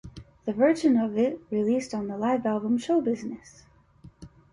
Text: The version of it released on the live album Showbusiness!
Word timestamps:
The 0.45 0.51
version 0.53 0.97
of 0.97 1.15
it 1.15 1.39
released 1.51 1.93
on 1.93 2.07
the 2.07 2.17
live 2.17 2.43
album 2.47 2.79
Showbusiness! 2.79 3.65